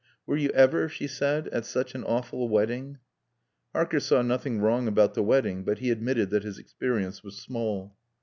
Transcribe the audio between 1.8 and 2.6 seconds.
an awful